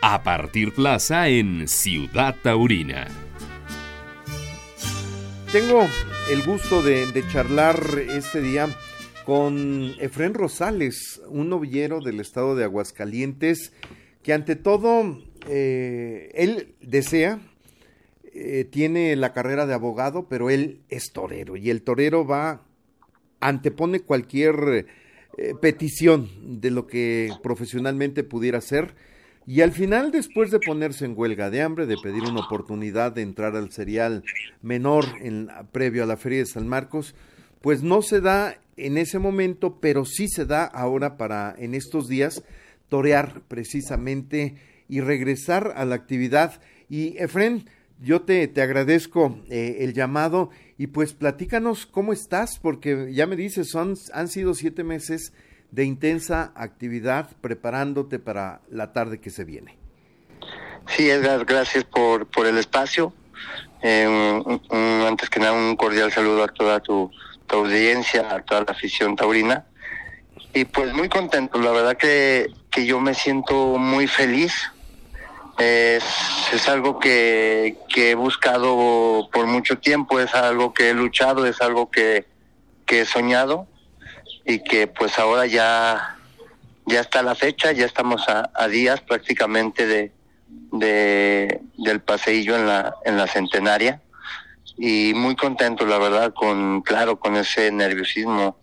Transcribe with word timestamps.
a 0.00 0.22
partir 0.22 0.72
plaza 0.72 1.28
en 1.28 1.66
Ciudad 1.66 2.36
Taurina. 2.42 3.08
Tengo 5.50 5.86
el 6.30 6.42
gusto 6.44 6.82
de, 6.82 7.06
charlar 7.32 7.80
este 8.08 8.40
día 8.40 8.68
con 9.24 9.94
Efren 9.98 10.34
Rosales, 10.34 11.20
un 11.28 11.48
novillero 11.48 12.00
del 12.00 12.20
estado 12.20 12.54
de 12.54 12.64
Aguascalientes, 12.64 13.72
que 14.22 14.32
ante 14.32 14.56
todo 14.56 15.22
eh, 15.48 16.30
él 16.34 16.74
desea, 16.80 17.40
eh, 18.34 18.64
tiene 18.70 19.16
la 19.16 19.32
carrera 19.32 19.66
de 19.66 19.74
abogado, 19.74 20.28
pero 20.28 20.50
él 20.50 20.82
es 20.90 21.12
torero 21.12 21.56
y 21.56 21.70
el 21.70 21.82
torero 21.82 22.26
va, 22.26 22.62
antepone 23.40 24.00
cualquier 24.00 24.86
eh, 25.38 25.54
petición 25.60 26.60
de 26.60 26.70
lo 26.70 26.86
que 26.86 27.30
profesionalmente 27.42 28.22
pudiera 28.22 28.60
ser. 28.60 28.94
Y 29.48 29.62
al 29.62 29.72
final, 29.72 30.10
después 30.10 30.50
de 30.50 30.60
ponerse 30.60 31.06
en 31.06 31.14
huelga 31.16 31.48
de 31.48 31.62
hambre, 31.62 31.86
de 31.86 31.96
pedir 31.96 32.22
una 32.24 32.40
oportunidad 32.40 33.12
de 33.12 33.22
entrar 33.22 33.56
al 33.56 33.72
serial 33.72 34.22
menor 34.60 35.06
en, 35.22 35.48
previo 35.72 36.02
a 36.02 36.06
la 36.06 36.18
Feria 36.18 36.40
de 36.40 36.44
San 36.44 36.68
Marcos, 36.68 37.14
pues 37.62 37.82
no 37.82 38.02
se 38.02 38.20
da 38.20 38.60
en 38.76 38.98
ese 38.98 39.18
momento, 39.18 39.80
pero 39.80 40.04
sí 40.04 40.28
se 40.28 40.44
da 40.44 40.66
ahora 40.66 41.16
para 41.16 41.54
en 41.56 41.74
estos 41.74 42.08
días 42.08 42.44
torear 42.90 43.40
precisamente 43.48 44.56
y 44.86 45.00
regresar 45.00 45.72
a 45.76 45.86
la 45.86 45.94
actividad. 45.94 46.60
Y 46.90 47.16
Efren, 47.16 47.70
yo 48.02 48.20
te, 48.20 48.48
te 48.48 48.60
agradezco 48.60 49.40
eh, 49.48 49.78
el 49.80 49.94
llamado 49.94 50.50
y 50.76 50.88
pues 50.88 51.14
platícanos 51.14 51.86
cómo 51.86 52.12
estás, 52.12 52.58
porque 52.58 53.14
ya 53.14 53.26
me 53.26 53.34
dices, 53.34 53.70
son, 53.70 53.94
han 54.12 54.28
sido 54.28 54.52
siete 54.52 54.84
meses 54.84 55.32
de 55.70 55.84
intensa 55.84 56.52
actividad 56.54 57.28
preparándote 57.40 58.18
para 58.18 58.60
la 58.70 58.92
tarde 58.92 59.20
que 59.20 59.30
se 59.30 59.44
viene. 59.44 59.76
Sí, 60.86 61.08
Edgar, 61.10 61.44
gracias 61.44 61.84
por, 61.84 62.26
por 62.26 62.46
el 62.46 62.56
espacio. 62.58 63.12
Eh, 63.82 64.42
antes 65.06 65.28
que 65.28 65.40
nada, 65.40 65.52
un 65.52 65.76
cordial 65.76 66.10
saludo 66.10 66.44
a 66.44 66.48
toda 66.48 66.80
tu, 66.80 67.10
audiencia, 67.48 68.34
a 68.34 68.42
toda 68.42 68.62
la 68.62 68.72
afición 68.72 69.16
taurina. 69.16 69.66
Y 70.54 70.64
pues 70.64 70.92
muy 70.94 71.08
contento, 71.08 71.58
la 71.58 71.70
verdad 71.70 71.96
que, 71.96 72.46
que 72.70 72.86
yo 72.86 73.00
me 73.00 73.14
siento 73.14 73.76
muy 73.78 74.06
feliz 74.06 74.54
es, 75.58 76.04
es 76.52 76.68
algo 76.68 76.98
que, 76.98 77.76
que, 77.88 78.12
he 78.12 78.14
buscado 78.14 79.28
por 79.32 79.46
mucho 79.46 79.78
tiempo, 79.78 80.20
es 80.20 80.34
algo 80.34 80.72
que 80.72 80.90
he 80.90 80.94
luchado, 80.94 81.46
es 81.46 81.60
algo 81.60 81.90
que, 81.90 82.26
que 82.86 83.02
he 83.02 83.04
soñado 83.04 83.66
y 84.48 84.60
que 84.60 84.86
pues 84.86 85.18
ahora 85.18 85.44
ya, 85.44 86.16
ya 86.86 87.00
está 87.00 87.22
la 87.22 87.34
fecha, 87.34 87.70
ya 87.72 87.84
estamos 87.84 88.24
a, 88.28 88.68
días 88.68 89.02
prácticamente 89.02 89.86
de, 89.86 90.10
de, 90.72 91.60
del 91.76 92.00
paseillo 92.00 92.56
en 92.56 92.66
la, 92.66 92.94
en 93.04 93.18
la 93.18 93.26
centenaria. 93.26 94.00
Y 94.78 95.12
muy 95.14 95.36
contento 95.36 95.84
la 95.84 95.98
verdad 95.98 96.32
con 96.32 96.80
claro 96.80 97.18
con 97.18 97.36
ese 97.36 97.70
nerviosismo 97.72 98.56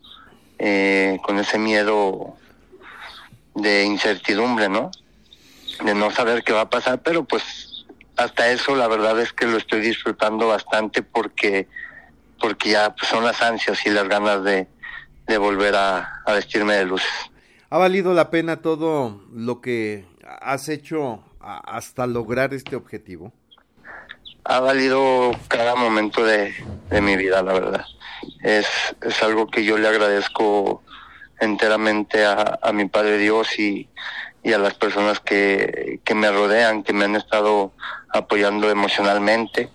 eh, 0.58 1.20
con 1.24 1.38
ese 1.38 1.60
miedo 1.60 2.38
de 3.54 3.84
incertidumbre 3.84 4.70
no 4.70 4.92
de 5.84 5.94
no 5.94 6.10
saber 6.10 6.44
qué 6.44 6.54
va 6.54 6.62
a 6.62 6.70
pasar, 6.70 7.02
pero 7.04 7.26
pues 7.26 7.86
hasta 8.16 8.50
eso 8.50 8.76
la 8.76 8.88
verdad 8.88 9.20
es 9.20 9.34
que 9.34 9.46
lo 9.46 9.58
estoy 9.58 9.82
disfrutando 9.82 10.48
bastante 10.48 11.04
porque 11.04 11.68
porque 12.40 12.70
ya 12.70 12.96
pues, 12.96 13.10
son 13.10 13.24
las 13.26 13.42
ansias 13.42 13.86
y 13.86 13.90
las 13.90 14.08
ganas 14.08 14.44
de, 14.46 14.68
de 15.28 15.38
volver 15.38 15.76
a, 15.76 16.22
a, 16.26 16.34
vestirme 16.34 16.76
de 16.76 16.86
luces. 16.86 17.10
¿Ha 17.70 17.78
valido 17.78 18.14
la 18.14 18.30
pena 18.30 18.62
todo 18.62 19.24
lo 19.34 19.62
que 19.62 20.06
has 20.42 20.70
hecho 20.70 21.24
hasta 21.40 22.08
lograr 22.08 22.54
este 22.54 22.76
objetivo? 22.76 23.34
Ha 24.44 24.60
valido 24.60 25.32
cada 25.48 25.76
momento 25.76 26.24
de, 26.24 26.54
de 26.90 27.02
mi 27.02 27.16
vida, 27.16 27.42
la 27.42 27.54
verdad. 27.54 27.86
Es, 28.44 28.68
es 29.02 29.24
algo 29.24 29.48
que 29.48 29.64
yo 29.64 29.78
le 29.78 29.88
agradezco 29.88 30.84
enteramente 31.40 32.26
a, 32.26 32.60
a 32.62 32.72
mi 32.72 32.86
Padre 32.86 33.18
Dios 33.18 33.60
y, 33.60 33.90
y 34.44 34.54
a 34.54 34.60
las 34.60 34.76
personas 34.76 35.20
que, 35.20 36.00
que 36.04 36.14
me 36.14 36.32
rodean, 36.32 36.84
que 36.84 36.94
me 36.94 37.06
han 37.06 37.16
estado 37.16 37.74
apoyando 38.10 38.70
emocionalmente, 38.70 39.70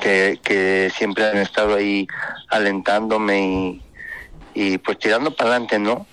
que, 0.00 0.40
que 0.42 0.90
siempre 0.94 1.28
han 1.28 1.36
estado 1.36 1.74
ahí 1.74 2.08
alentándome 2.48 3.40
y, 3.40 3.82
y 4.54 4.78
pues 4.78 4.98
tirando 4.98 5.34
para 5.34 5.50
adelante, 5.50 5.78
¿no? 5.78 6.06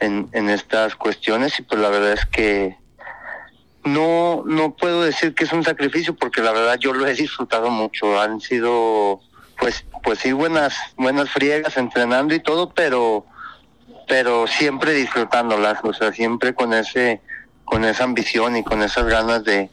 En, 0.00 0.28
en 0.32 0.48
estas 0.48 0.94
cuestiones 0.94 1.58
y 1.58 1.62
pues 1.62 1.80
la 1.80 1.88
verdad 1.88 2.12
es 2.12 2.26
que 2.26 2.76
no 3.84 4.44
no 4.46 4.76
puedo 4.76 5.02
decir 5.02 5.34
que 5.34 5.44
es 5.44 5.52
un 5.52 5.64
sacrificio 5.64 6.14
porque 6.14 6.40
la 6.40 6.52
verdad 6.52 6.78
yo 6.78 6.92
lo 6.92 7.06
he 7.06 7.14
disfrutado 7.14 7.70
mucho 7.70 8.20
han 8.20 8.40
sido 8.40 9.20
pues 9.58 9.84
pues 10.04 10.20
sí 10.20 10.30
buenas 10.30 10.76
buenas 10.96 11.30
friegas 11.30 11.76
entrenando 11.76 12.32
y 12.32 12.40
todo 12.40 12.70
pero 12.70 13.26
pero 14.08 14.46
siempre 14.46 14.94
disfrutándolas, 14.94 15.78
o 15.84 15.92
sea, 15.92 16.12
siempre 16.12 16.54
con 16.54 16.72
ese, 16.72 17.20
con 17.64 17.84
esa 17.84 18.04
ambición 18.04 18.56
y 18.56 18.64
con 18.64 18.82
esas 18.82 19.04
ganas 19.04 19.44
de, 19.44 19.70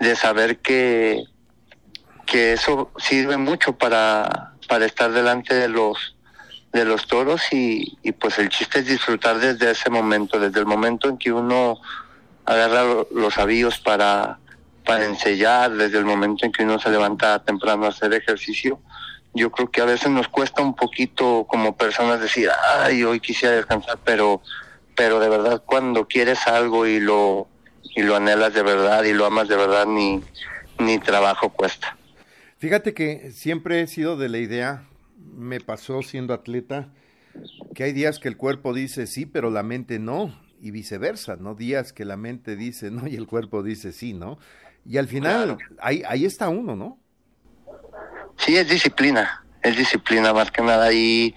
de 0.00 0.16
saber 0.16 0.58
que, 0.58 1.22
que 2.24 2.54
eso 2.54 2.90
sirve 2.96 3.36
mucho 3.36 3.76
para, 3.76 4.54
para 4.66 4.86
estar 4.86 5.12
delante 5.12 5.54
de 5.54 5.68
los, 5.68 6.15
de 6.76 6.84
los 6.84 7.06
toros 7.06 7.42
y, 7.52 7.98
y 8.02 8.12
pues 8.12 8.38
el 8.38 8.50
chiste 8.50 8.80
es 8.80 8.86
disfrutar 8.86 9.38
desde 9.38 9.70
ese 9.70 9.90
momento, 9.90 10.38
desde 10.38 10.60
el 10.60 10.66
momento 10.66 11.08
en 11.08 11.18
que 11.18 11.32
uno 11.32 11.80
agarra 12.44 13.04
los 13.10 13.38
avíos 13.38 13.80
para, 13.80 14.38
para 14.84 15.04
ensellar, 15.04 15.72
desde 15.72 15.98
el 15.98 16.04
momento 16.04 16.46
en 16.46 16.52
que 16.52 16.62
uno 16.62 16.78
se 16.78 16.90
levanta 16.90 17.42
temprano 17.42 17.86
a 17.86 17.88
hacer 17.88 18.12
ejercicio, 18.14 18.78
yo 19.34 19.50
creo 19.50 19.70
que 19.70 19.80
a 19.80 19.86
veces 19.86 20.10
nos 20.10 20.28
cuesta 20.28 20.62
un 20.62 20.74
poquito 20.74 21.46
como 21.48 21.76
personas 21.76 22.20
decir, 22.20 22.48
ay, 22.78 23.02
hoy 23.04 23.20
quisiera 23.20 23.56
descansar, 23.56 23.98
pero, 24.04 24.40
pero 24.94 25.18
de 25.18 25.28
verdad 25.28 25.62
cuando 25.66 26.06
quieres 26.06 26.46
algo 26.46 26.86
y 26.86 27.00
lo, 27.00 27.48
y 27.94 28.02
lo 28.02 28.16
anhelas 28.16 28.54
de 28.54 28.62
verdad 28.62 29.02
y 29.04 29.12
lo 29.12 29.26
amas 29.26 29.48
de 29.48 29.56
verdad, 29.56 29.86
ni, 29.86 30.22
ni 30.78 30.98
trabajo 30.98 31.50
cuesta. 31.50 31.96
Fíjate 32.58 32.94
que 32.94 33.30
siempre 33.32 33.80
he 33.80 33.86
sido 33.86 34.16
de 34.16 34.28
la 34.28 34.38
idea, 34.38 34.84
me 35.16 35.60
pasó 35.60 36.02
siendo 36.02 36.34
atleta, 36.34 36.92
que 37.74 37.84
hay 37.84 37.92
días 37.92 38.18
que 38.18 38.28
el 38.28 38.36
cuerpo 38.36 38.72
dice 38.72 39.06
sí, 39.06 39.26
pero 39.26 39.50
la 39.50 39.62
mente 39.62 39.98
no, 39.98 40.34
y 40.60 40.70
viceversa, 40.70 41.36
¿no? 41.36 41.54
Días 41.54 41.92
que 41.92 42.04
la 42.04 42.16
mente 42.16 42.56
dice 42.56 42.90
no 42.90 43.06
y 43.06 43.14
el 43.16 43.26
cuerpo 43.26 43.62
dice 43.62 43.92
sí, 43.92 44.12
¿no? 44.12 44.38
Y 44.84 44.98
al 44.98 45.08
final, 45.08 45.58
ahí, 45.80 46.02
ahí 46.08 46.24
está 46.24 46.48
uno, 46.48 46.76
¿no? 46.76 46.98
Sí, 48.38 48.56
es 48.56 48.68
disciplina, 48.68 49.44
es 49.62 49.76
disciplina 49.76 50.32
más 50.32 50.50
que 50.50 50.62
nada 50.62 50.92
y 50.92 51.34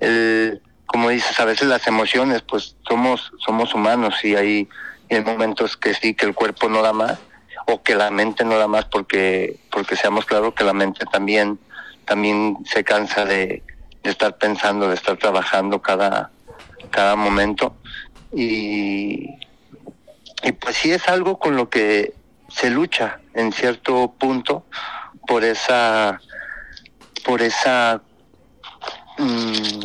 el, 0.00 0.60
como 0.86 1.08
dices, 1.08 1.38
a 1.38 1.44
veces 1.44 1.68
las 1.68 1.86
emociones, 1.86 2.42
pues 2.42 2.76
somos 2.88 3.32
somos 3.38 3.74
humanos 3.74 4.14
y 4.24 4.34
hay, 4.34 4.68
hay 5.08 5.22
momentos 5.22 5.76
que 5.76 5.94
sí, 5.94 6.14
que 6.14 6.26
el 6.26 6.34
cuerpo 6.34 6.68
no 6.68 6.82
da 6.82 6.92
más 6.92 7.18
o 7.66 7.82
que 7.82 7.94
la 7.94 8.10
mente 8.10 8.44
no 8.44 8.58
da 8.58 8.66
más 8.66 8.86
porque 8.86 9.58
porque 9.70 9.96
seamos 9.96 10.26
claros 10.26 10.54
que 10.54 10.64
la 10.64 10.72
mente 10.72 11.04
también 11.12 11.58
también 12.04 12.58
se 12.64 12.84
cansa 12.84 13.24
de, 13.24 13.62
de 14.02 14.10
estar 14.10 14.36
pensando, 14.38 14.88
de 14.88 14.94
estar 14.94 15.16
trabajando 15.16 15.80
cada 15.80 16.30
cada 16.90 17.16
momento. 17.16 17.76
Y 18.32 19.28
y 20.42 20.52
pues 20.52 20.76
sí 20.76 20.90
es 20.92 21.08
algo 21.08 21.38
con 21.38 21.56
lo 21.56 21.68
que 21.68 22.14
se 22.48 22.70
lucha 22.70 23.20
en 23.34 23.52
cierto 23.52 24.12
punto 24.18 24.64
por 25.26 25.44
esa 25.44 26.20
por 27.24 27.42
esa 27.42 28.00
mm, 29.18 29.80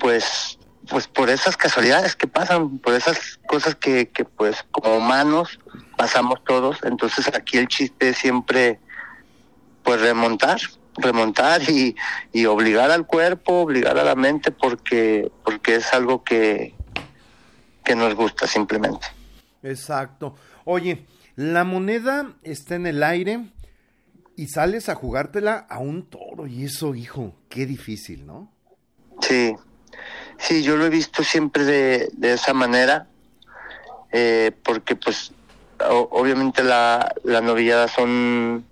pues 0.00 0.58
pues 0.88 1.08
por 1.08 1.30
esas 1.30 1.56
casualidades 1.56 2.14
que 2.14 2.26
pasan, 2.26 2.78
por 2.78 2.92
esas 2.92 3.38
cosas 3.46 3.74
que, 3.74 4.10
que 4.10 4.26
pues 4.26 4.64
como 4.70 4.96
humanos 4.96 5.58
pasamos 5.96 6.44
todos, 6.44 6.78
entonces 6.82 7.28
aquí 7.28 7.56
el 7.56 7.68
chiste 7.68 8.12
siempre 8.12 8.80
pues 9.84 10.00
remontar, 10.00 10.58
remontar 10.96 11.62
y, 11.70 11.94
y 12.32 12.46
obligar 12.46 12.90
al 12.90 13.06
cuerpo, 13.06 13.60
obligar 13.60 13.98
a 13.98 14.04
la 14.04 14.16
mente 14.16 14.50
porque, 14.50 15.30
porque 15.44 15.76
es 15.76 15.92
algo 15.92 16.24
que, 16.24 16.74
que 17.84 17.94
nos 17.94 18.14
gusta 18.14 18.46
simplemente. 18.48 19.06
Exacto. 19.62 20.34
Oye, 20.64 21.06
la 21.36 21.62
moneda 21.64 22.34
está 22.42 22.74
en 22.74 22.86
el 22.86 23.02
aire, 23.02 23.44
y 24.36 24.48
sales 24.48 24.88
a 24.88 24.94
jugártela 24.94 25.66
a 25.68 25.78
un 25.78 26.04
toro 26.04 26.46
y 26.46 26.64
eso, 26.64 26.94
hijo, 26.94 27.34
qué 27.48 27.66
difícil, 27.66 28.26
¿no? 28.26 28.50
Sí, 29.20 29.54
sí, 30.38 30.62
yo 30.62 30.76
lo 30.76 30.86
he 30.86 30.90
visto 30.90 31.22
siempre 31.22 31.64
de, 31.64 32.08
de 32.12 32.32
esa 32.32 32.52
manera, 32.52 33.06
eh, 34.12 34.52
porque 34.64 34.96
pues 34.96 35.32
obviamente 35.78 36.62
la, 36.62 37.14
la 37.22 37.40
novillada 37.40 37.88
son, 37.88 38.64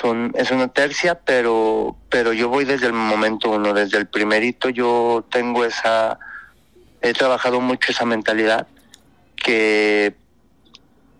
son, 0.00 0.32
es 0.36 0.50
una 0.50 0.68
tercia, 0.68 1.20
pero, 1.20 1.96
pero 2.08 2.32
yo 2.32 2.48
voy 2.48 2.64
desde 2.64 2.86
el 2.86 2.92
momento 2.92 3.50
uno, 3.50 3.72
desde 3.74 3.98
el 3.98 4.06
primerito 4.06 4.68
yo 4.68 5.24
tengo 5.30 5.64
esa, 5.64 6.18
he 7.00 7.12
trabajado 7.12 7.60
mucho 7.60 7.92
esa 7.92 8.04
mentalidad 8.04 8.66
que 9.36 10.14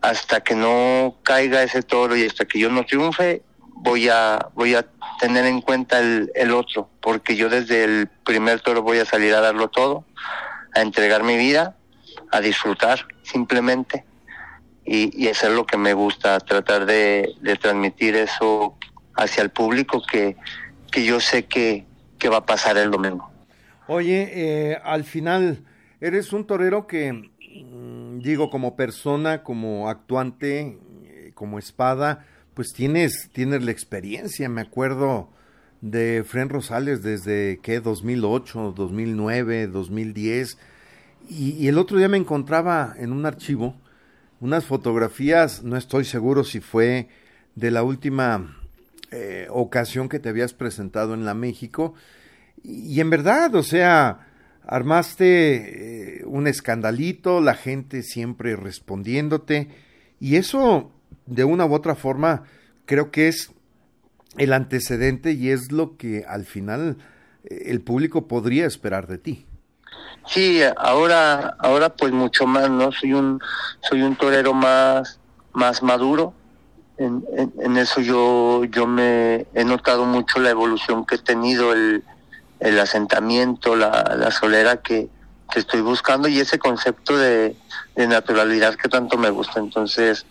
hasta 0.00 0.40
que 0.40 0.54
no 0.54 1.16
caiga 1.22 1.62
ese 1.62 1.82
toro 1.82 2.16
y 2.16 2.24
hasta 2.24 2.44
que 2.44 2.58
yo 2.58 2.70
no 2.70 2.84
triunfe, 2.84 3.42
voy 3.74 4.08
a, 4.08 4.48
voy 4.54 4.74
a 4.74 4.86
tener 5.20 5.44
en 5.44 5.60
cuenta 5.60 6.00
el, 6.00 6.32
el 6.34 6.52
otro, 6.52 6.88
porque 7.00 7.36
yo 7.36 7.48
desde 7.48 7.84
el 7.84 8.08
primer 8.24 8.60
toro 8.60 8.82
voy 8.82 8.98
a 8.98 9.04
salir 9.04 9.34
a 9.34 9.40
darlo 9.40 9.68
todo, 9.68 10.04
a 10.74 10.80
entregar 10.80 11.22
mi 11.22 11.36
vida, 11.36 11.76
a 12.30 12.40
disfrutar 12.40 13.06
simplemente 13.22 14.04
y, 14.84 15.24
y 15.24 15.28
hacer 15.28 15.52
lo 15.52 15.66
que 15.66 15.76
me 15.76 15.94
gusta, 15.94 16.38
tratar 16.40 16.86
de, 16.86 17.34
transmitir 17.60 18.16
eso 18.16 18.76
hacia 19.14 19.42
el 19.42 19.50
público 19.50 20.02
que, 20.10 20.36
que 20.90 21.04
yo 21.04 21.20
sé 21.20 21.44
que, 21.44 21.86
que 22.18 22.28
va 22.28 22.38
a 22.38 22.46
pasar 22.46 22.76
el 22.76 22.90
domingo. 22.90 23.30
Oye, 23.86 24.30
eh, 24.32 24.78
al 24.82 25.04
final, 25.04 25.64
eres 26.00 26.32
un 26.32 26.46
torero 26.46 26.86
que, 26.86 27.12
mm, 27.12 28.18
digo, 28.20 28.50
como 28.50 28.76
persona, 28.76 29.42
como 29.42 29.88
actuante, 29.88 30.78
eh, 31.04 31.32
como 31.34 31.58
espada, 31.58 32.26
pues 32.54 32.72
tienes, 32.72 33.30
tienes 33.32 33.62
la 33.62 33.70
experiencia. 33.70 34.48
Me 34.48 34.60
acuerdo 34.60 35.30
de 35.80 36.24
Fren 36.26 36.48
Rosales 36.48 37.02
desde, 37.02 37.60
¿qué? 37.62 37.80
2008, 37.80 38.74
2009, 38.76 39.68
2010. 39.68 40.58
Y, 41.28 41.50
y 41.52 41.68
el 41.68 41.78
otro 41.78 41.98
día 41.98 42.08
me 42.08 42.18
encontraba 42.18 42.94
en 42.98 43.12
un 43.12 43.26
archivo 43.26 43.76
unas 44.42 44.64
fotografías, 44.64 45.62
no 45.62 45.76
estoy 45.76 46.04
seguro 46.04 46.42
si 46.42 46.58
fue 46.58 47.06
de 47.54 47.70
la 47.70 47.84
última 47.84 48.56
eh, 49.12 49.46
ocasión 49.48 50.08
que 50.08 50.18
te 50.18 50.30
habías 50.30 50.52
presentado 50.52 51.14
en 51.14 51.24
la 51.24 51.32
México. 51.32 51.94
Y, 52.64 53.00
en 53.00 53.08
verdad, 53.08 53.54
o 53.54 53.62
sea, 53.62 54.26
armaste 54.66 56.18
eh, 56.18 56.24
un 56.24 56.48
escandalito, 56.48 57.40
la 57.40 57.54
gente 57.54 58.02
siempre 58.02 58.56
respondiéndote. 58.56 59.68
Y 60.18 60.34
eso, 60.34 60.90
de 61.26 61.44
una 61.44 61.64
u 61.64 61.72
otra 61.72 61.94
forma, 61.94 62.42
creo 62.84 63.12
que 63.12 63.28
es 63.28 63.52
el 64.38 64.52
antecedente 64.52 65.30
y 65.32 65.50
es 65.50 65.70
lo 65.70 65.96
que 65.96 66.24
al 66.26 66.46
final 66.46 66.96
eh, 67.44 67.62
el 67.66 67.80
público 67.80 68.26
podría 68.26 68.66
esperar 68.66 69.06
de 69.06 69.18
ti. 69.18 69.46
Sí, 70.26 70.60
ahora, 70.76 71.56
ahora 71.58 71.90
pues 71.90 72.12
mucho 72.12 72.46
más, 72.46 72.70
¿no? 72.70 72.92
Soy 72.92 73.12
un, 73.12 73.40
soy 73.88 74.02
un 74.02 74.16
torero 74.16 74.54
más, 74.54 75.18
más 75.52 75.82
maduro. 75.82 76.32
En, 76.98 77.24
en, 77.58 77.76
eso 77.76 78.00
yo, 78.00 78.64
yo 78.64 78.86
me 78.86 79.46
he 79.54 79.64
notado 79.64 80.04
mucho 80.04 80.38
la 80.38 80.50
evolución 80.50 81.04
que 81.04 81.16
he 81.16 81.18
tenido, 81.18 81.72
el, 81.72 82.04
el 82.60 82.78
asentamiento, 82.78 83.74
la, 83.74 84.14
la 84.16 84.30
solera 84.30 84.76
que, 84.76 85.08
que 85.50 85.58
estoy 85.58 85.80
buscando 85.80 86.28
y 86.28 86.38
ese 86.38 86.58
concepto 86.58 87.16
de, 87.16 87.56
de 87.96 88.06
naturalidad 88.06 88.74
que 88.76 88.88
tanto 88.88 89.18
me 89.18 89.30
gusta. 89.30 89.58
Entonces, 89.58 90.24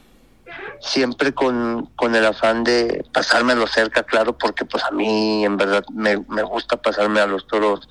siempre 0.80 1.34
con, 1.34 1.88
con 1.96 2.16
el 2.16 2.26
afán 2.26 2.64
de 2.64 3.04
pasármelo 3.12 3.68
cerca, 3.68 4.04
claro, 4.04 4.38
porque 4.38 4.64
pues 4.64 4.84
a 4.84 4.92
mí 4.92 5.44
en 5.44 5.58
verdad 5.58 5.84
me, 5.94 6.18
me 6.30 6.44
gusta 6.44 6.78
pasarme 6.78 7.20
a 7.20 7.28
los 7.28 7.46
toros 7.48 7.90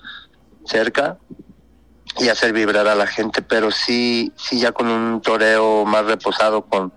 cerca 0.64 1.18
y 2.18 2.28
hacer 2.28 2.52
vibrar 2.52 2.88
a 2.88 2.94
la 2.94 3.06
gente, 3.06 3.42
pero 3.42 3.70
sí, 3.70 4.32
sí 4.36 4.58
ya 4.60 4.72
con 4.72 4.88
un 4.88 5.20
toreo 5.20 5.84
más 5.84 6.04
reposado, 6.06 6.66
con, 6.66 6.92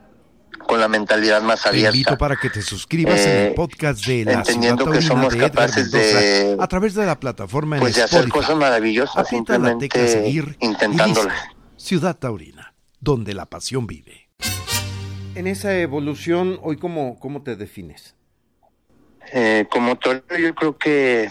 con 0.66 0.80
la 0.80 0.88
mentalidad 0.88 1.42
más 1.42 1.66
abierta. 1.66 1.92
Te 1.92 1.98
invito 1.98 2.18
para 2.18 2.36
que 2.36 2.50
te 2.50 2.62
suscribas 2.62 3.20
eh, 3.20 3.42
en 3.42 3.48
el 3.48 3.54
podcast 3.54 4.06
de 4.06 4.26
la 4.26 4.34
entendiendo 4.34 4.90
que 4.90 5.02
somos 5.02 5.34
de 5.34 5.40
capaces 5.40 5.92
de 5.92 6.58
a 6.60 6.68
través 6.68 6.94
de 6.96 7.06
la 7.06 7.20
plataforma 7.20 7.78
pues 7.80 7.96
en 7.96 8.00
de 8.00 8.04
hacer 8.04 8.20
Spotify. 8.22 8.40
cosas 8.40 8.58
maravillosas, 8.58 9.18
Aprieta 9.18 9.58
la 9.58 9.78
tecla 9.78 10.02
simplemente 10.02 10.08
seguir 10.08 10.58
y 10.60 10.66
intentándolas. 10.66 11.34
listo. 11.34 11.58
Ciudad 11.78 12.18
Taurina, 12.18 12.74
donde 13.00 13.34
la 13.34 13.46
pasión 13.46 13.86
vive. 13.88 14.30
En 15.36 15.48
esa 15.48 15.76
evolución, 15.78 16.60
hoy 16.62 16.78
cómo, 16.78 17.20
cómo 17.20 17.42
te 17.44 17.56
defines? 17.56 18.16
Eh, 19.32 19.66
como 19.72 19.96
torero 19.98 20.38
yo 20.38 20.54
creo 20.54 20.78
que 20.78 21.30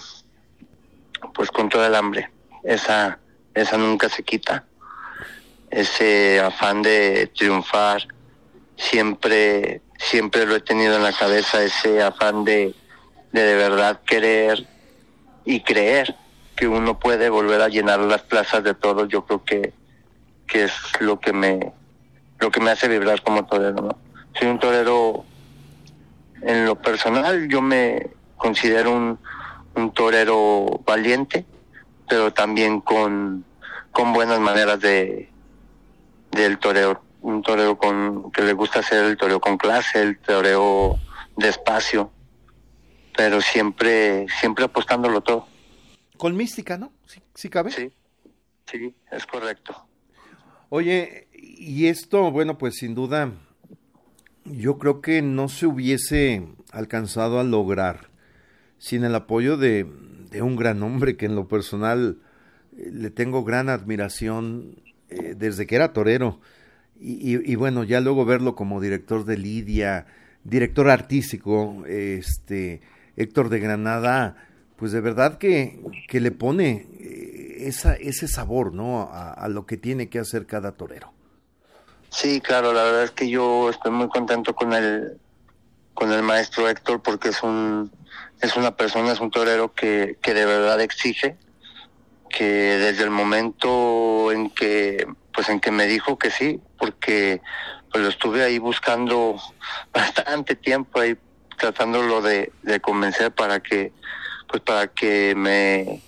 pues 1.35 1.51
con 1.51 1.69
toda 1.69 1.87
el 1.87 1.95
hambre, 1.95 2.31
esa, 2.65 3.19
esa 3.55 3.77
nunca 3.77 4.09
se 4.09 4.23
quita, 4.23 4.65
ese 5.71 6.41
afán 6.41 6.83
de 6.83 7.31
triunfar, 7.37 8.07
siempre, 8.77 9.81
siempre 9.99 10.47
lo 10.47 10.57
he 10.57 10.61
tenido 10.61 10.97
en 10.97 11.03
la 11.03 11.13
cabeza, 11.13 11.63
ese 11.63 12.03
afán 12.03 12.45
de, 12.45 12.75
de 13.33 13.43
de 13.43 13.55
verdad 13.55 14.01
querer 14.05 14.67
y 15.45 15.61
creer 15.61 16.15
que 16.57 16.69
uno 16.69 16.99
puede 16.99 17.31
volver 17.31 17.63
a 17.63 17.69
llenar 17.69 18.01
las 18.01 18.23
plazas 18.23 18.63
de 18.63 18.75
todos, 18.75 19.09
yo 19.09 19.25
creo 19.25 19.45
que, 19.45 19.73
que 20.47 20.65
es 20.65 20.73
lo 21.01 21.19
que 21.19 21.33
me, 21.33 21.73
lo 22.39 22.51
que 22.51 22.61
me 22.61 22.71
hace 22.71 22.89
vibrar 22.89 23.23
como 23.23 23.47
torero, 23.47 23.83
¿no? 23.83 23.99
Soy 24.39 24.49
un 24.49 24.59
torero 24.59 25.25
en 26.43 26.67
lo 26.67 26.75
personal 26.77 27.49
yo 27.49 27.63
me 27.63 28.09
considero 28.37 28.93
un, 28.93 29.19
un 29.77 29.93
torero 29.93 30.81
valiente, 30.85 31.45
pero 32.13 32.31
también 32.31 32.83
con, 32.83 33.43
con 33.91 34.13
buenas 34.13 34.39
maneras 34.39 34.79
de 34.81 35.31
del 36.31 36.59
toreo. 36.59 37.03
Un 37.23 37.41
toreo 37.41 37.79
con 37.79 38.31
que 38.33 38.43
le 38.43 38.53
gusta 38.53 38.81
hacer 38.81 39.07
el 39.07 39.17
toreo 39.17 39.41
con 39.41 39.57
clase, 39.57 40.03
el 40.03 40.19
toreo 40.19 40.99
despacio, 41.39 42.13
pero 43.17 43.41
siempre, 43.41 44.27
siempre 44.41 44.67
apostándolo 44.67 45.23
todo. 45.23 45.49
Con 46.19 46.37
mística, 46.37 46.77
¿no? 46.77 46.93
¿Sí, 47.07 47.23
sí 47.35 47.49
cabe? 47.49 47.71
Sí, 47.71 47.91
sí, 48.71 48.95
es 49.11 49.25
correcto. 49.25 49.87
Oye, 50.69 51.29
y 51.33 51.87
esto, 51.87 52.31
bueno, 52.31 52.59
pues 52.59 52.75
sin 52.77 52.95
duda, 52.95 53.33
yo 54.45 54.77
creo 54.77 55.01
que 55.01 55.23
no 55.23 55.49
se 55.49 55.65
hubiese 55.65 56.47
alcanzado 56.73 57.41
a 57.41 57.45
lograr 57.45 58.12
sin 58.83 59.05
el 59.05 59.15
apoyo 59.15 59.57
de, 59.57 59.87
de 60.29 60.43
un 60.43 60.57
gran 60.57 60.83
hombre 60.83 61.17
que 61.17 61.27
en 61.27 61.37
lo 61.37 61.47
personal 61.47 62.19
eh, 62.77 62.91
le 62.93 63.11
tengo 63.11 63.45
gran 63.45 63.69
admiración 63.69 64.75
eh, 65.09 65.37
desde 65.37 65.69
que 65.69 65.77
era 65.77 65.93
torero. 65.93 66.41
Y, 67.05 67.57
bueno, 67.57 67.83
ya 67.83 68.01
luego 68.01 68.25
verlo 68.25 68.55
como 68.55 68.81
director 68.81 69.25
de 69.25 69.37
Lidia, 69.37 70.07
director 70.45 70.89
artístico, 70.89 71.83
este 71.87 72.81
Héctor 73.17 73.49
de 73.49 73.59
Granada, 73.59 74.37
pues 74.77 74.93
de 74.93 75.01
verdad 75.01 75.37
que, 75.37 75.81
que 76.07 76.21
le 76.21 76.31
pone 76.31 76.87
eh, 77.01 77.57
esa, 77.67 77.95
ese 77.95 78.29
sabor, 78.29 78.73
¿no? 78.73 79.01
A, 79.01 79.33
a 79.33 79.49
lo 79.49 79.67
que 79.67 79.77
tiene 79.77 80.09
que 80.09 80.21
hacer 80.21 80.47
cada 80.47 80.73
torero. 80.73 81.13
Sí, 82.09 82.41
claro, 82.41 82.73
la 82.73 82.85
verdad 82.85 83.03
es 83.03 83.11
que 83.11 83.29
yo 83.29 83.71
estoy 83.71 83.91
muy 83.91 84.09
contento 84.09 84.55
con 84.55 84.73
el 84.73 85.19
con 85.95 86.13
el 86.13 86.23
maestro 86.23 86.69
Héctor 86.69 87.03
porque 87.03 87.31
es 87.31 87.43
un 87.43 87.91
es 88.41 88.57
una 88.57 88.77
persona, 88.77 89.13
es 89.13 89.21
un 89.21 89.31
torero 89.31 89.73
que, 89.73 90.19
que 90.23 90.35
de 90.35 90.45
verdad 90.45 90.81
exige, 90.81 91.37
que 92.29 92.45
desde 92.45 93.05
el 93.05 93.11
momento 93.11 94.33
en 94.33 94.51
que 94.51 95.07
pues 95.35 95.49
en 95.49 95.61
que 95.61 95.71
me 95.71 95.87
dijo 95.87 96.19
que 96.19 96.31
sí, 96.31 96.61
porque 96.79 97.41
pues 97.91 98.03
lo 98.03 98.11
estuve 98.11 98.43
ahí 98.43 98.59
buscando 98.59 99.37
bastante 99.93 100.57
tiempo 100.57 101.01
ahí 101.01 101.17
tratándolo 101.59 102.21
de, 102.23 102.53
de 102.63 102.81
convencer 102.81 103.33
para 103.33 103.61
que 103.61 103.93
pues 104.49 104.63
para 104.63 104.89
que 104.89 105.35
me, 105.35 106.03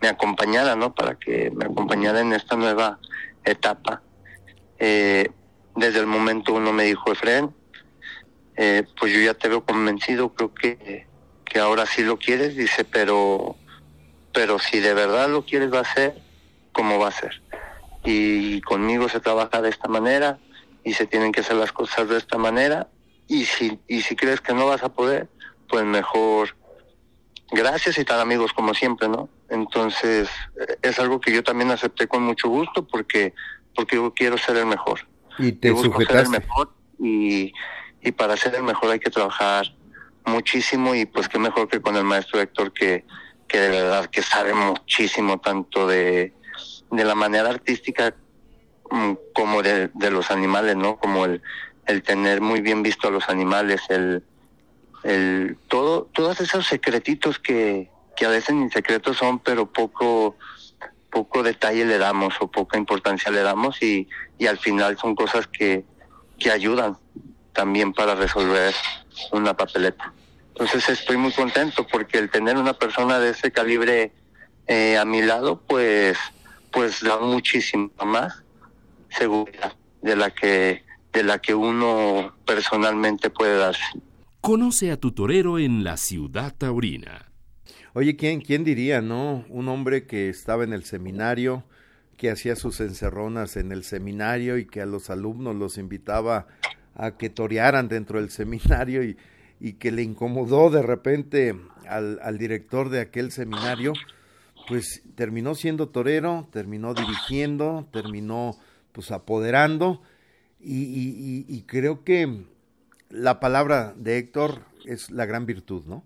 me 0.00 0.08
acompañara, 0.08 0.74
¿no? 0.76 0.94
Para 0.94 1.14
que 1.14 1.50
me 1.50 1.66
acompañara 1.66 2.20
en 2.20 2.32
esta 2.32 2.56
nueva 2.56 2.98
etapa. 3.44 4.02
Eh, 4.78 5.30
desde 5.74 6.00
el 6.00 6.06
momento 6.06 6.54
uno 6.54 6.72
me 6.72 6.84
dijo, 6.84 7.12
Efren, 7.12 7.54
eh, 8.56 8.84
pues 8.98 9.12
yo 9.12 9.20
ya 9.20 9.34
te 9.34 9.48
veo 9.48 9.64
convencido, 9.64 10.32
creo 10.34 10.52
que, 10.54 11.05
que 11.56 11.62
ahora 11.62 11.86
sí 11.86 12.02
lo 12.02 12.18
quieres, 12.18 12.54
dice, 12.54 12.84
pero, 12.84 13.56
pero 14.34 14.58
si 14.58 14.78
de 14.78 14.92
verdad 14.92 15.30
lo 15.30 15.46
quieres 15.46 15.72
va 15.72 15.80
a 15.80 15.94
ser, 15.94 16.14
¿cómo 16.70 16.98
va 16.98 17.08
a 17.08 17.12
ser? 17.12 17.40
Y 18.04 18.60
conmigo 18.60 19.08
se 19.08 19.20
trabaja 19.20 19.62
de 19.62 19.70
esta 19.70 19.88
manera 19.88 20.38
y 20.84 20.92
se 20.92 21.06
tienen 21.06 21.32
que 21.32 21.40
hacer 21.40 21.56
las 21.56 21.72
cosas 21.72 22.10
de 22.10 22.18
esta 22.18 22.36
manera 22.36 22.88
y 23.26 23.46
si, 23.46 23.78
y 23.88 24.02
si 24.02 24.16
crees 24.16 24.42
que 24.42 24.52
no 24.52 24.66
vas 24.66 24.82
a 24.82 24.90
poder, 24.90 25.30
pues 25.66 25.82
mejor 25.86 26.54
gracias 27.52 27.96
y 27.96 28.04
tan 28.04 28.20
amigos 28.20 28.52
como 28.52 28.74
siempre, 28.74 29.08
¿no? 29.08 29.30
Entonces 29.48 30.28
es 30.82 30.98
algo 30.98 31.22
que 31.22 31.32
yo 31.32 31.42
también 31.42 31.70
acepté 31.70 32.06
con 32.06 32.22
mucho 32.22 32.50
gusto 32.50 32.86
porque 32.86 33.32
porque 33.74 33.96
yo 33.96 34.12
quiero 34.12 34.36
ser 34.36 34.58
el 34.58 34.66
mejor. 34.66 35.00
Y 35.38 35.52
te 35.52 35.68
yo 35.68 35.76
busco 35.76 36.02
ser 36.02 36.16
el 36.18 36.28
mejor 36.28 36.70
y, 36.98 37.50
y 38.02 38.12
para 38.12 38.36
ser 38.36 38.56
el 38.56 38.62
mejor 38.62 38.90
hay 38.90 38.98
que 38.98 39.08
trabajar 39.08 39.74
muchísimo 40.26 40.94
y 40.94 41.06
pues 41.06 41.28
qué 41.28 41.38
mejor 41.38 41.68
que 41.68 41.80
con 41.80 41.96
el 41.96 42.04
maestro 42.04 42.40
Héctor 42.40 42.72
que, 42.72 43.04
que 43.48 43.58
de 43.58 43.68
verdad 43.70 44.06
que 44.06 44.22
sabe 44.22 44.54
muchísimo 44.54 45.38
tanto 45.38 45.86
de, 45.86 46.34
de 46.90 47.04
la 47.04 47.14
manera 47.14 47.50
artística 47.50 48.14
mm, 48.90 49.12
como 49.34 49.62
de, 49.62 49.90
de 49.94 50.10
los 50.10 50.30
animales, 50.30 50.76
¿no? 50.76 50.96
Como 50.96 51.24
el, 51.24 51.42
el 51.86 52.02
tener 52.02 52.40
muy 52.40 52.60
bien 52.60 52.82
visto 52.82 53.08
a 53.08 53.10
los 53.10 53.28
animales, 53.28 53.82
el, 53.88 54.24
el 55.04 55.56
todo, 55.68 56.08
todos 56.12 56.40
esos 56.40 56.66
secretitos 56.66 57.38
que, 57.38 57.90
que 58.16 58.26
a 58.26 58.30
veces 58.30 58.54
ni 58.54 58.68
secretos 58.70 59.16
son, 59.16 59.38
pero 59.38 59.66
poco, 59.66 60.36
poco 61.10 61.42
detalle 61.42 61.84
le 61.84 61.98
damos 61.98 62.34
o 62.40 62.50
poca 62.50 62.76
importancia 62.76 63.30
le 63.30 63.42
damos 63.42 63.80
y, 63.82 64.08
y 64.38 64.46
al 64.46 64.58
final 64.58 64.98
son 64.98 65.14
cosas 65.14 65.46
que, 65.46 65.84
que 66.38 66.50
ayudan 66.50 66.96
también 67.52 67.92
para 67.92 68.14
resolver 68.14 68.74
una 69.32 69.54
papeleta. 69.54 70.12
Entonces 70.48 70.88
estoy 70.88 71.16
muy 71.16 71.32
contento 71.32 71.86
porque 71.86 72.18
el 72.18 72.30
tener 72.30 72.56
una 72.56 72.72
persona 72.72 73.18
de 73.18 73.30
ese 73.30 73.52
calibre 73.52 74.12
eh, 74.66 74.96
a 74.96 75.04
mi 75.04 75.22
lado, 75.22 75.60
pues, 75.66 76.18
pues 76.72 77.02
da 77.02 77.18
muchísimo 77.18 77.90
más 78.04 78.42
seguridad 79.10 79.74
de 80.02 80.16
la 80.16 80.30
que 80.30 80.86
de 81.16 81.22
la 81.22 81.38
que 81.38 81.54
uno 81.54 82.34
personalmente 82.44 83.30
puede 83.30 83.56
darse. 83.56 83.82
Conoce 84.42 84.90
a 84.90 84.98
tu 84.98 85.12
torero 85.12 85.58
en 85.58 85.82
la 85.82 85.96
ciudad 85.96 86.54
taurina. 86.56 87.32
Oye, 87.94 88.16
¿quién, 88.16 88.42
quién 88.42 88.64
diría, 88.64 89.00
no? 89.00 89.46
Un 89.48 89.68
hombre 89.68 90.06
que 90.06 90.28
estaba 90.28 90.64
en 90.64 90.74
el 90.74 90.84
seminario, 90.84 91.64
que 92.18 92.30
hacía 92.30 92.54
sus 92.54 92.80
encerronas 92.80 93.56
en 93.56 93.72
el 93.72 93.82
seminario 93.82 94.58
y 94.58 94.66
que 94.66 94.82
a 94.82 94.86
los 94.86 95.08
alumnos 95.08 95.56
los 95.56 95.78
invitaba 95.78 96.48
a 96.96 97.12
que 97.12 97.30
torearan 97.30 97.88
dentro 97.88 98.20
del 98.20 98.30
seminario 98.30 99.04
y, 99.04 99.16
y 99.60 99.74
que 99.74 99.90
le 99.90 100.02
incomodó 100.02 100.70
de 100.70 100.82
repente 100.82 101.54
al, 101.88 102.18
al, 102.22 102.38
director 102.38 102.88
de 102.88 103.00
aquel 103.00 103.30
seminario, 103.30 103.92
pues 104.68 105.02
terminó 105.14 105.54
siendo 105.54 105.88
torero, 105.88 106.48
terminó 106.52 106.94
dirigiendo, 106.94 107.86
terminó 107.92 108.56
pues 108.92 109.10
apoderando 109.10 110.02
y, 110.58 110.84
y, 110.84 111.44
y 111.48 111.62
creo 111.62 112.02
que 112.02 112.44
la 113.10 113.40
palabra 113.40 113.94
de 113.96 114.18
Héctor 114.18 114.62
es 114.84 115.10
la 115.10 115.26
gran 115.26 115.46
virtud, 115.46 115.84
¿no? 115.86 116.04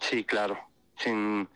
Sí, 0.00 0.24
claro, 0.24 0.58
sin, 0.96 1.48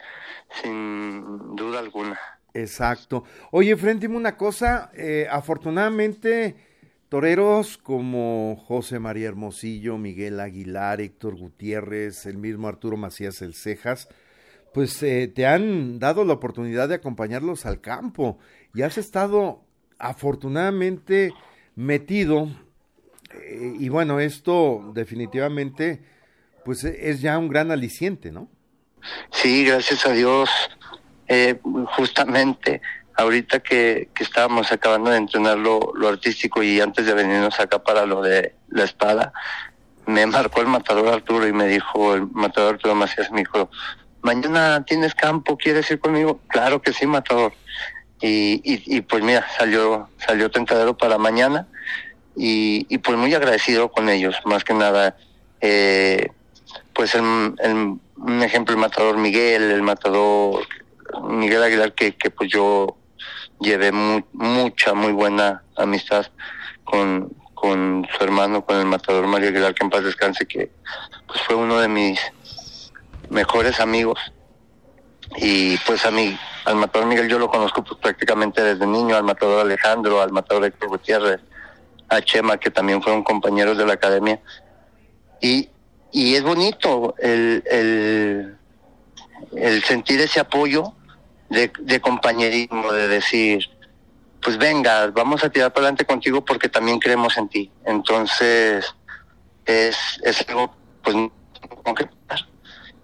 sin 0.62 1.56
duda 1.56 1.78
alguna. 1.78 2.18
Exacto. 2.52 3.24
Oye, 3.52 3.76
Fren, 3.76 4.00
dime 4.00 4.16
una 4.16 4.36
cosa, 4.36 4.90
eh, 4.94 5.26
afortunadamente 5.30 6.56
toreros 7.10 7.76
como 7.76 8.56
José 8.66 9.00
María 9.00 9.28
Hermosillo, 9.28 9.98
Miguel 9.98 10.40
Aguilar, 10.40 11.00
Héctor 11.00 11.36
Gutiérrez, 11.36 12.24
el 12.24 12.38
mismo 12.38 12.68
Arturo 12.68 12.96
Macías 12.96 13.42
El 13.42 13.52
Cejas, 13.52 14.08
pues 14.72 15.02
eh, 15.02 15.28
te 15.28 15.46
han 15.46 15.98
dado 15.98 16.24
la 16.24 16.34
oportunidad 16.34 16.88
de 16.88 16.94
acompañarlos 16.94 17.66
al 17.66 17.80
campo 17.80 18.38
y 18.72 18.82
has 18.82 18.96
estado 18.96 19.64
afortunadamente 19.98 21.32
metido 21.74 22.48
eh, 23.34 23.74
y 23.78 23.88
bueno, 23.88 24.20
esto 24.20 24.92
definitivamente 24.94 26.02
pues 26.64 26.84
es 26.84 27.20
ya 27.20 27.38
un 27.38 27.48
gran 27.48 27.72
aliciente, 27.72 28.30
¿no? 28.30 28.48
Sí, 29.30 29.64
gracias 29.64 30.06
a 30.06 30.12
Dios. 30.12 30.48
Eh, 31.26 31.60
justamente 31.96 32.82
ahorita 33.20 33.60
que, 33.60 34.08
que, 34.14 34.24
estábamos 34.24 34.72
acabando 34.72 35.10
de 35.10 35.18
entrenar 35.18 35.58
lo, 35.58 35.92
artístico 36.08 36.62
y 36.62 36.80
antes 36.80 37.06
de 37.06 37.14
venirnos 37.14 37.60
acá 37.60 37.82
para 37.82 38.06
lo 38.06 38.22
de 38.22 38.54
la 38.68 38.84
espada, 38.84 39.32
me 40.06 40.26
marcó 40.26 40.60
el 40.60 40.66
matador 40.66 41.08
Arturo 41.08 41.46
y 41.46 41.52
me 41.52 41.66
dijo, 41.66 42.14
el 42.14 42.26
matador 42.32 42.74
Arturo 42.74 42.94
Macías 42.94 43.30
me 43.30 43.40
dijo, 43.40 43.70
mañana 44.22 44.84
tienes 44.84 45.14
campo, 45.14 45.56
¿quieres 45.56 45.90
ir 45.90 46.00
conmigo? 46.00 46.40
Claro 46.48 46.80
que 46.80 46.92
sí, 46.92 47.06
matador. 47.06 47.52
Y, 48.20 48.60
y, 48.64 48.96
y 48.96 49.00
pues 49.02 49.22
mira, 49.22 49.46
salió, 49.56 50.08
salió 50.18 50.50
tentadero 50.50 50.96
para 50.96 51.16
mañana 51.16 51.66
y, 52.36 52.86
y 52.88 52.98
pues 52.98 53.16
muy 53.16 53.34
agradecido 53.34 53.90
con 53.90 54.08
ellos, 54.08 54.36
más 54.44 54.64
que 54.64 54.74
nada. 54.74 55.16
Eh, 55.60 56.28
pues 56.94 57.14
el, 57.14 57.54
el, 57.58 57.74
un 58.16 58.42
ejemplo, 58.42 58.74
el 58.74 58.80
matador 58.80 59.16
Miguel, 59.16 59.70
el 59.70 59.82
matador 59.82 60.66
Miguel 61.28 61.62
Aguilar, 61.62 61.92
que, 61.92 62.12
que 62.16 62.30
pues 62.30 62.50
yo 62.50 62.96
llevé 63.60 63.92
mu 63.92 64.22
mucha, 64.32 64.94
muy 64.94 65.12
buena 65.12 65.62
amistad 65.76 66.26
con, 66.84 67.32
con 67.54 68.06
su 68.16 68.24
hermano, 68.24 68.64
con 68.64 68.76
el 68.76 68.86
matador 68.86 69.26
Mario 69.26 69.50
Aguilar, 69.50 69.74
que 69.74 69.84
en 69.84 69.90
paz 69.90 70.02
descanse, 70.02 70.46
que 70.46 70.70
pues 71.26 71.40
fue 71.42 71.54
uno 71.54 71.78
de 71.78 71.88
mis 71.88 72.18
mejores 73.28 73.78
amigos. 73.80 74.18
Y 75.36 75.76
pues 75.78 76.04
a 76.04 76.10
mí, 76.10 76.36
al 76.64 76.76
matador 76.76 77.06
Miguel 77.06 77.28
yo 77.28 77.38
lo 77.38 77.48
conozco 77.48 77.84
pues 77.84 78.00
prácticamente 78.00 78.62
desde 78.62 78.86
niño, 78.86 79.14
al 79.14 79.24
matador 79.24 79.60
Alejandro, 79.60 80.20
al 80.20 80.32
matador 80.32 80.64
Héctor 80.64 80.88
Gutiérrez, 80.88 81.40
a 82.08 82.20
Chema, 82.20 82.56
que 82.56 82.70
también 82.70 83.00
fueron 83.00 83.22
compañeros 83.22 83.78
de 83.78 83.86
la 83.86 83.92
academia. 83.92 84.40
Y, 85.40 85.68
y 86.10 86.34
es 86.34 86.42
bonito 86.42 87.14
el, 87.18 87.62
el, 87.70 88.56
el 89.52 89.82
sentir 89.84 90.20
ese 90.20 90.40
apoyo 90.40 90.94
de, 91.50 91.72
de, 91.78 92.00
compañerismo, 92.00 92.92
de 92.92 93.08
decir, 93.08 93.68
pues 94.40 94.56
venga, 94.56 95.08
vamos 95.08 95.44
a 95.44 95.50
tirar 95.50 95.72
para 95.72 95.86
adelante 95.86 96.06
contigo 96.06 96.44
porque 96.44 96.68
también 96.68 96.98
creemos 96.98 97.36
en 97.36 97.48
ti. 97.48 97.70
Entonces, 97.84 98.94
es, 99.66 99.96
es 100.22 100.48
algo, 100.48 100.74
pues, 101.02 101.16
concretar. 101.82 102.46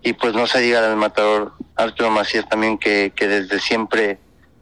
Y 0.03 0.13
pues 0.13 0.35
no 0.35 0.47
se 0.47 0.61
diga 0.61 0.81
del 0.81 0.97
matador 0.97 1.53
Arturo 1.75 2.11
Macías 2.11 2.49
también 2.49 2.79
que, 2.79 3.13
que 3.15 3.27
desde 3.27 3.59
siempre, 3.59 4.19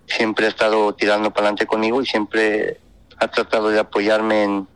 siempre 0.06 0.46
ha 0.46 0.48
estado 0.48 0.94
tirando 0.94 1.30
para 1.30 1.48
adelante 1.48 1.66
conmigo 1.66 2.00
y 2.02 2.06
siempre 2.06 2.80
ha 3.18 3.28
tratado 3.28 3.68
de 3.68 3.78
apoyarme 3.78 4.42
en, 4.42 4.68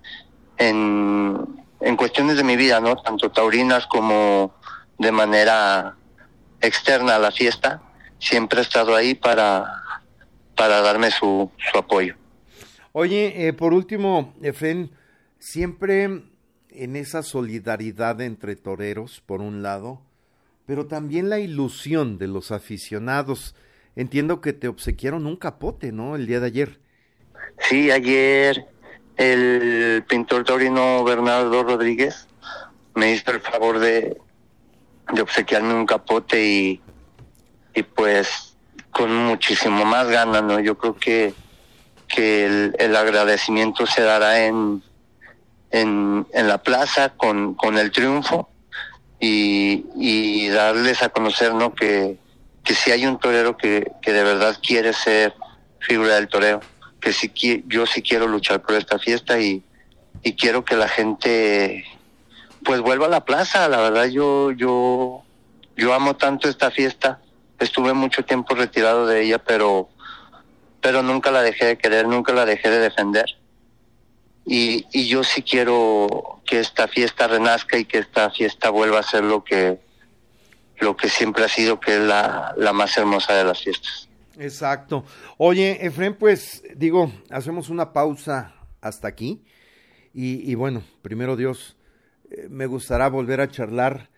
en, 0.58 1.64
en 1.80 1.96
cuestiones 1.96 2.36
de 2.36 2.44
mi 2.44 2.56
vida, 2.56 2.80
¿no? 2.80 2.96
Tanto 2.96 3.30
taurinas 3.30 3.86
como 3.86 4.54
de 4.98 5.12
manera 5.12 5.96
externa 6.60 7.16
a 7.16 7.18
la 7.18 7.30
fiesta, 7.30 7.80
siempre 8.18 8.60
ha 8.60 8.62
estado 8.62 8.94
ahí 8.94 9.14
para, 9.14 9.64
para 10.56 10.80
darme 10.80 11.10
su, 11.10 11.50
su 11.70 11.78
apoyo. 11.78 12.16
Oye, 12.92 13.46
eh, 13.46 13.52
por 13.52 13.74
último, 13.74 14.34
Efren, 14.42 14.90
siempre 15.38 16.22
en 16.70 16.96
esa 16.96 17.22
solidaridad 17.22 18.20
entre 18.20 18.56
toreros, 18.56 19.22
por 19.24 19.40
un 19.40 19.62
lado, 19.62 20.02
pero 20.66 20.86
también 20.86 21.28
la 21.28 21.38
ilusión 21.38 22.18
de 22.18 22.28
los 22.28 22.50
aficionados. 22.50 23.54
Entiendo 23.96 24.40
que 24.40 24.52
te 24.52 24.68
obsequiaron 24.68 25.26
un 25.26 25.36
capote, 25.36 25.92
¿no? 25.92 26.14
El 26.14 26.26
día 26.26 26.40
de 26.40 26.46
ayer. 26.46 26.80
Sí, 27.58 27.90
ayer 27.90 28.66
el 29.16 30.04
pintor 30.08 30.44
taurino 30.44 31.02
Bernardo 31.02 31.64
Rodríguez 31.64 32.28
me 32.94 33.12
hizo 33.12 33.30
el 33.32 33.40
favor 33.40 33.78
de, 33.78 34.16
de 35.12 35.22
obsequiarme 35.22 35.74
un 35.74 35.86
capote 35.86 36.44
y, 36.44 36.80
y 37.78 37.82
pues 37.82 38.54
con 38.90 39.14
muchísimo 39.14 39.84
más 39.84 40.08
ganas, 40.08 40.42
¿no? 40.42 40.60
Yo 40.60 40.76
creo 40.76 40.96
que, 40.96 41.34
que 42.08 42.72
el, 42.78 42.96
agradecimiento 42.96 43.86
se 43.86 44.02
dará 44.02 44.46
en, 44.46 44.82
en, 45.70 46.26
en 46.32 46.48
la 46.48 46.58
plaza 46.58 47.10
con, 47.10 47.54
con 47.54 47.78
el 47.78 47.92
triunfo 47.92 48.48
y, 49.20 49.84
y 49.96 50.48
darles 50.48 51.02
a 51.02 51.10
conocer, 51.10 51.54
¿no? 51.54 51.74
Que, 51.74 52.18
que 52.64 52.74
si 52.74 52.90
hay 52.90 53.06
un 53.06 53.18
torero 53.18 53.56
que, 53.56 53.92
que 54.02 54.12
de 54.12 54.24
verdad 54.24 54.58
quiere 54.62 54.92
ser 54.92 55.34
figura 55.80 56.16
del 56.16 56.28
toreo 56.28 56.60
que 57.00 57.12
sí, 57.12 57.32
yo 57.66 57.86
sí 57.86 58.02
quiero 58.02 58.26
luchar 58.26 58.62
por 58.62 58.74
esta 58.74 58.98
fiesta 58.98 59.38
y, 59.38 59.62
y 60.22 60.34
quiero 60.34 60.64
que 60.64 60.76
la 60.76 60.88
gente 60.88 61.84
pues 62.64 62.80
vuelva 62.80 63.06
a 63.06 63.10
la 63.10 63.24
plaza. 63.24 63.68
La 63.68 63.78
verdad 63.78 64.06
yo, 64.06 64.50
yo, 64.52 65.22
yo 65.76 65.94
amo 65.94 66.16
tanto 66.16 66.48
esta 66.48 66.70
fiesta. 66.70 67.20
Estuve 67.58 67.92
mucho 67.92 68.24
tiempo 68.24 68.54
retirado 68.54 69.06
de 69.06 69.22
ella, 69.22 69.38
pero, 69.38 69.88
pero 70.80 71.02
nunca 71.02 71.30
la 71.30 71.42
dejé 71.42 71.66
de 71.66 71.78
querer, 71.78 72.06
nunca 72.06 72.32
la 72.32 72.44
dejé 72.44 72.70
de 72.70 72.78
defender. 72.78 73.26
Y, 74.46 74.86
y 74.92 75.08
yo 75.08 75.24
sí 75.24 75.42
quiero 75.42 76.40
que 76.46 76.60
esta 76.60 76.88
fiesta 76.88 77.26
renazca 77.26 77.76
y 77.76 77.84
que 77.84 77.98
esta 77.98 78.30
fiesta 78.30 78.70
vuelva 78.70 79.00
a 79.00 79.02
ser 79.02 79.24
lo 79.24 79.44
que, 79.44 79.78
lo 80.78 80.96
que 80.96 81.08
siempre 81.08 81.44
ha 81.44 81.48
sido, 81.48 81.80
que 81.80 81.96
es 81.96 82.00
la, 82.00 82.54
la 82.56 82.72
más 82.72 82.96
hermosa 82.96 83.34
de 83.34 83.44
las 83.44 83.62
fiestas. 83.62 84.08
Exacto. 84.38 85.04
Oye, 85.36 85.84
Efren, 85.84 86.14
pues 86.14 86.62
digo, 86.76 87.12
hacemos 87.28 87.68
una 87.68 87.92
pausa 87.92 88.54
hasta 88.80 89.08
aquí. 89.08 89.44
Y, 90.14 90.50
y 90.50 90.54
bueno, 90.54 90.82
primero 91.02 91.36
Dios, 91.36 91.76
eh, 92.30 92.46
me 92.48 92.66
gustará 92.66 93.08
volver 93.08 93.40
a 93.40 93.50
charlar 93.50 94.10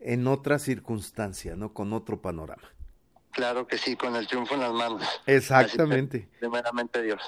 en 0.00 0.26
otra 0.26 0.58
circunstancia, 0.58 1.54
¿no? 1.54 1.72
Con 1.72 1.92
otro 1.92 2.20
panorama. 2.20 2.68
Claro 3.32 3.66
que 3.66 3.78
sí, 3.78 3.96
con 3.96 4.16
el 4.16 4.26
triunfo 4.26 4.54
en 4.54 4.60
las 4.60 4.72
manos. 4.72 5.02
Exactamente. 5.26 6.28
Primeramente 6.40 7.02
Dios. 7.02 7.20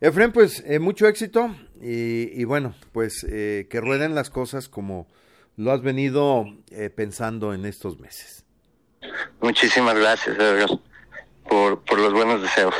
Efren, 0.00 0.32
pues 0.32 0.62
eh, 0.66 0.78
mucho 0.78 1.06
éxito 1.08 1.54
y, 1.80 2.40
y 2.40 2.44
bueno, 2.44 2.74
pues 2.92 3.24
eh, 3.28 3.66
que 3.70 3.80
rueden 3.80 4.14
las 4.14 4.30
cosas 4.30 4.68
como 4.68 5.08
lo 5.56 5.72
has 5.72 5.82
venido 5.82 6.44
eh, 6.70 6.90
pensando 6.90 7.54
en 7.54 7.64
estos 7.64 7.98
meses. 7.98 8.44
Muchísimas 9.40 9.94
gracias, 9.94 10.36
por, 11.48 11.82
por 11.84 11.98
los 11.98 12.12
buenos 12.12 12.42
deseos. 12.42 12.74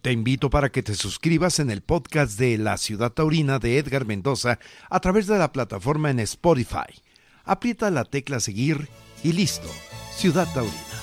Te 0.00 0.12
invito 0.12 0.50
para 0.50 0.70
que 0.70 0.82
te 0.82 0.94
suscribas 0.94 1.58
en 1.58 1.70
el 1.70 1.82
podcast 1.82 2.38
de 2.38 2.58
La 2.58 2.76
Ciudad 2.76 3.12
Taurina 3.12 3.58
de 3.58 3.78
Edgar 3.78 4.06
Mendoza 4.06 4.58
a 4.88 5.00
través 5.00 5.26
de 5.26 5.36
la 5.36 5.52
plataforma 5.52 6.10
en 6.10 6.20
Spotify. 6.20 7.02
Aprieta 7.44 7.90
la 7.90 8.04
tecla 8.04 8.40
seguir 8.40 8.88
y 9.24 9.32
listo. 9.32 9.68
Ciudad 10.12 10.46
Taurina, 10.54 11.02